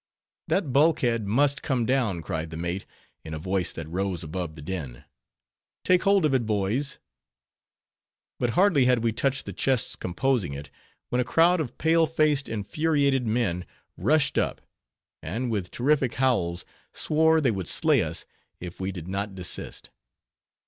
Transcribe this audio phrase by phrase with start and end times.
[0.47, 2.87] "That bulkhead must come down," cried the mate,
[3.23, 5.03] in a voice that rose above the din.
[5.85, 6.97] "Take hold of it, boys."
[8.39, 10.71] But hardly had we touched the chests composing it,
[11.09, 13.63] when a crowd of pale faced, infuriated men
[13.95, 14.61] rushed up;
[15.21, 18.25] and with terrific howls, swore they would slay us,
[18.59, 19.91] if we did not desist.